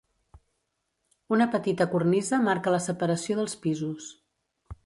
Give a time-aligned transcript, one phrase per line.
[1.37, 4.13] Una petita cornisa marca la separació dels pisos.